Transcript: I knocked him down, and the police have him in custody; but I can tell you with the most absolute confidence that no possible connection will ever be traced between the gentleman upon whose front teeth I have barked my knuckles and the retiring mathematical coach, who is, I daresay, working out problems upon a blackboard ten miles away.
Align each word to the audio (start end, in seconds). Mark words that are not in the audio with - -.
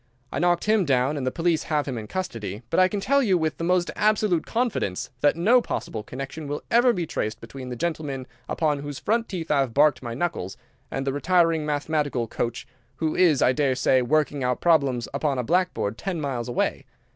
I 0.31 0.39
knocked 0.39 0.63
him 0.63 0.83
down, 0.83 1.15
and 1.15 1.27
the 1.27 1.31
police 1.31 1.61
have 1.65 1.85
him 1.87 1.95
in 1.95 2.07
custody; 2.07 2.63
but 2.71 2.79
I 2.79 2.87
can 2.87 2.99
tell 2.99 3.21
you 3.21 3.37
with 3.37 3.57
the 3.59 3.63
most 3.63 3.91
absolute 3.95 4.47
confidence 4.47 5.11
that 5.19 5.35
no 5.35 5.61
possible 5.61 6.01
connection 6.01 6.47
will 6.47 6.63
ever 6.71 6.91
be 6.91 7.05
traced 7.05 7.39
between 7.39 7.69
the 7.69 7.75
gentleman 7.75 8.25
upon 8.49 8.79
whose 8.79 8.97
front 8.97 9.29
teeth 9.29 9.51
I 9.51 9.59
have 9.59 9.75
barked 9.75 10.01
my 10.01 10.15
knuckles 10.15 10.57
and 10.89 11.05
the 11.05 11.13
retiring 11.13 11.67
mathematical 11.67 12.27
coach, 12.27 12.65
who 12.95 13.15
is, 13.15 13.43
I 13.43 13.51
daresay, 13.53 14.01
working 14.01 14.43
out 14.43 14.59
problems 14.59 15.07
upon 15.13 15.37
a 15.37 15.43
blackboard 15.43 15.99
ten 15.99 16.19
miles 16.19 16.47
away. 16.49 16.85